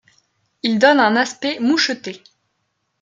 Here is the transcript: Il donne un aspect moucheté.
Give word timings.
Il 0.63 0.79
donne 0.79 0.99
un 0.99 1.15
aspect 1.15 1.59
moucheté. 1.59 2.23